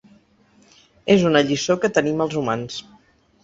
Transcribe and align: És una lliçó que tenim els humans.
És 1.17 1.27
una 1.31 1.45
lliçó 1.51 1.77
que 1.85 1.93
tenim 2.01 2.27
els 2.29 2.41
humans. 2.43 2.83